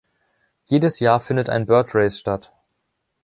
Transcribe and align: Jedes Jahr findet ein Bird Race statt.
Jedes 0.65 0.99
Jahr 0.99 1.19
findet 1.19 1.47
ein 1.49 1.67
Bird 1.67 1.93
Race 1.93 2.17
statt. 2.17 2.51